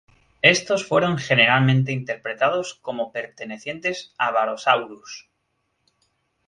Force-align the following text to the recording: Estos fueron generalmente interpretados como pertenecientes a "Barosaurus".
Estos 0.41 0.83
fueron 0.87 1.19
generalmente 1.19 1.91
interpretados 1.91 2.73
como 2.73 3.11
pertenecientes 3.11 4.15
a 4.17 4.31
"Barosaurus". 4.31 5.29